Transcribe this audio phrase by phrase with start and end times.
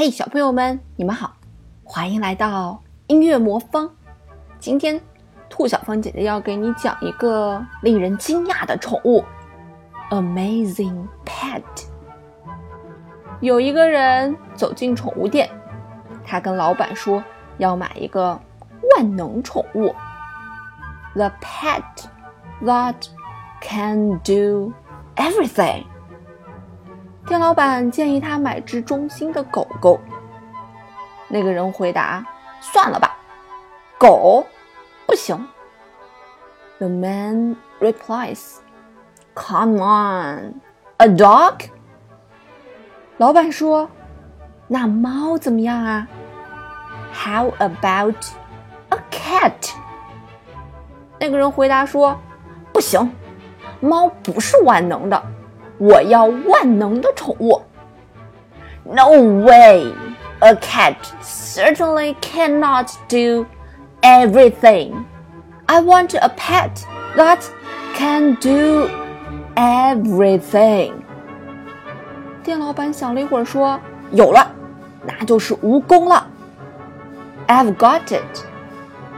[0.00, 1.32] 嘿，小朋友们，你们好，
[1.82, 3.90] 欢迎来到音乐魔方。
[4.60, 5.00] 今天，
[5.50, 9.24] 兔小芳姐姐要给你讲一个令人惊讶的宠物
[10.10, 11.64] ，Amazing Pet。
[13.40, 15.50] 有一个人走进宠物店，
[16.24, 17.20] 他跟老板说
[17.56, 18.40] 要买一个
[18.94, 19.92] 万能宠物
[21.14, 21.82] ，The pet
[22.62, 23.08] that
[23.60, 24.72] can do
[25.16, 25.82] everything。
[27.28, 30.00] 店老板建议他买只忠心的狗狗。
[31.28, 32.24] 那个人回答
[32.60, 33.14] ：“算了吧，
[33.98, 34.46] 狗
[35.06, 35.46] 不行。”
[36.78, 38.56] The man replies:
[39.34, 40.60] "Come on,
[40.96, 41.66] a dog."
[43.18, 43.90] 老板说
[44.66, 46.08] ：“那猫怎么样啊
[47.12, 48.24] ？”How about
[48.88, 49.74] a cat?
[51.18, 52.18] 那个人回答说
[52.72, 53.12] ：“不行，
[53.80, 55.22] 猫不是万能的。”
[55.77, 57.61] 我要万能的宠物。
[58.83, 59.09] No
[59.45, 59.93] way!
[60.39, 63.45] A cat certainly cannot do
[64.01, 65.05] everything.
[65.67, 66.83] I want a pet
[67.15, 67.39] that
[67.95, 68.89] can do
[69.55, 70.93] everything.
[72.43, 73.79] 店老板想了一会儿，说：“
[74.11, 74.51] 有了，
[75.05, 76.27] 那就是蜈蚣了。”
[77.47, 78.45] I've got it.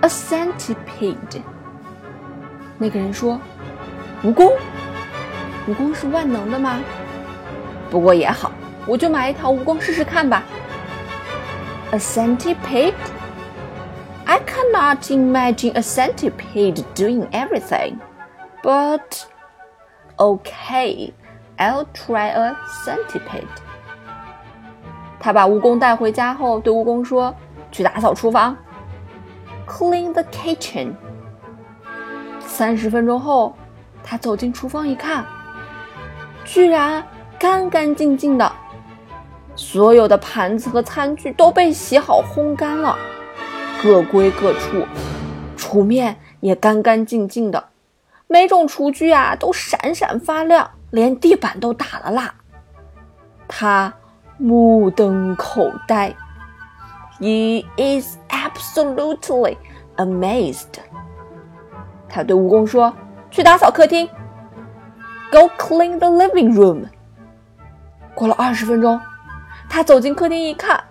[0.00, 1.42] A centipede.
[2.78, 3.38] 那个人说：“
[4.24, 4.52] 蜈蚣。”
[5.67, 6.79] 蜈蚣是万能的吗？
[7.89, 8.51] 不过也好，
[8.85, 10.43] 我就买一条蜈蚣试试看吧。
[11.91, 12.93] A centipede?
[14.25, 17.97] I cannot imagine a centipede doing everything.
[18.63, 19.25] But
[20.17, 21.13] okay,
[21.57, 23.45] I'll try a centipede.
[25.19, 27.33] 他把蜈蚣带回家后，对蜈蚣说
[27.71, 28.55] ：“去打扫厨房
[29.67, 30.93] ，clean the kitchen。”
[32.41, 33.55] 三十分钟后，
[34.03, 35.25] 他走进厨房一看。
[36.45, 37.03] 居然
[37.37, 38.49] 干干净净的，
[39.55, 42.95] 所有的盘子和餐具都被洗好烘干了，
[43.81, 44.85] 各归各处，
[45.57, 47.65] 厨面也干干净净的，
[48.27, 52.33] 每种厨具啊都闪闪发亮，连地板都打了蜡。
[53.47, 53.93] 他
[54.37, 56.15] 目瞪口呆
[57.19, 59.57] ，He is absolutely
[59.97, 60.67] amazed。
[62.07, 62.93] 他对蜈蚣说
[63.29, 64.07] ：“去打扫客厅。”
[65.35, 66.85] Go clean the living room。
[68.13, 68.97] 过了二十分钟，
[69.67, 70.81] 他走进客厅一看，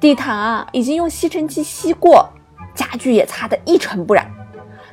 [0.00, 2.28] 地毯啊已经用吸尘器吸过，
[2.74, 4.28] 家具也擦得一尘不染，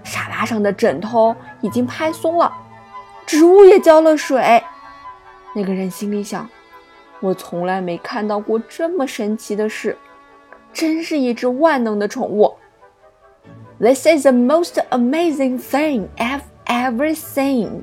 [0.03, 2.53] 沙发上的枕头已经拍松了，
[3.25, 4.63] 植物也浇了水。
[5.55, 6.47] 那个人心里想：
[7.21, 9.97] 我从来没看到过这么神奇的事，
[10.71, 12.53] 真是一只万能的宠物。
[13.79, 17.81] This is the most amazing thing I've ever seen.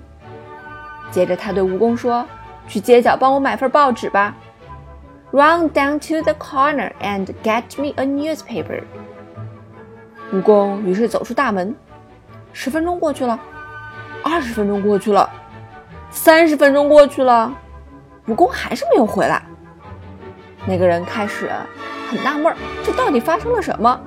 [1.13, 2.27] 接着，他对蜈蚣说
[2.67, 4.35] ：“去街角帮我买份报纸吧。
[5.31, 8.83] ”Run down to the corner and get me a newspaper。
[10.33, 11.75] 蜈蚣于是走出大门。
[12.55, 13.39] 十分钟过去了，
[14.23, 15.29] 二十分钟过去了，
[16.11, 17.55] 三十分钟过去了，
[18.27, 19.43] 蜈蚣还是没有回来。
[20.67, 21.51] 那个人开始
[22.09, 24.01] 很纳闷，这到底发生了什么？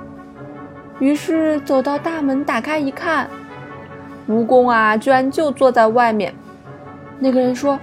[1.00, 3.28] 于是走到大门，打开一看，
[4.30, 6.34] 蜈蚣啊，居然就坐在外面。
[7.20, 7.80] 那个人说：“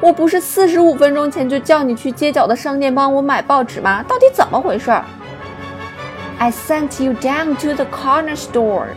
[0.00, 4.02] 我不是四十五分钟前就叫你去街角的商店帮我买报纸吗？
[4.04, 4.90] 到底怎么回事
[6.38, 8.94] ？”I sent you down to the corner store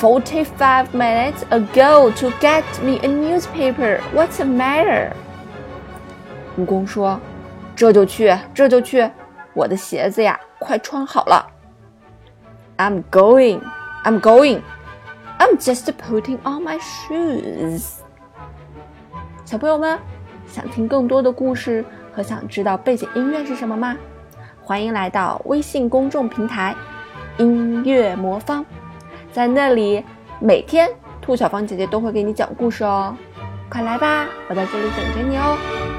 [0.00, 4.00] forty-five minutes ago to get me a newspaper.
[4.14, 5.10] What's the matter？
[6.58, 7.20] 蜈蚣说
[7.76, 9.08] ：“这就去，这就去，
[9.54, 11.46] 我的鞋子呀，快穿好了。
[12.76, 13.60] ”I'm going.
[14.04, 14.62] I'm going.
[15.38, 18.03] I'm just putting on my shoes.
[19.44, 19.98] 小朋友们，
[20.46, 23.94] 想听更多的故事和想知道背景音乐是什么吗？
[24.62, 26.74] 欢迎来到微信公众平台
[27.36, 28.64] “音乐魔方”，
[29.30, 30.02] 在那里
[30.40, 30.88] 每天
[31.20, 33.14] 兔小芳姐姐都会给你讲故事哦，
[33.68, 35.93] 快来吧，我在这里等着你哦。